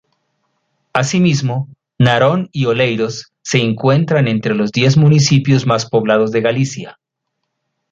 Asimismo, 0.93 1.67
Narón 1.99 2.49
y 2.51 2.65
Oleiros 2.65 3.33
se 3.43 3.59
encuentran 3.59 4.27
entre 4.27 4.55
los 4.55 4.71
diez 4.71 4.97
municipios 4.97 5.67
más 5.67 5.87
poblados 5.87 6.31
de 6.31 6.41
Galicia. 6.41 6.99